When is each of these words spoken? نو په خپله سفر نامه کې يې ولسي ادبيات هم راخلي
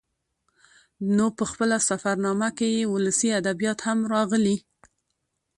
نو 1.15 1.25
په 1.37 1.43
خپله 1.51 1.77
سفر 1.89 2.15
نامه 2.25 2.49
کې 2.57 2.67
يې 2.77 2.83
ولسي 2.95 3.29
ادبيات 3.39 3.79
هم 3.87 3.99
راخلي 4.13 4.57